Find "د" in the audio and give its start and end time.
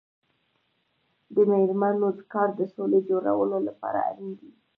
1.33-1.35, 2.59-2.61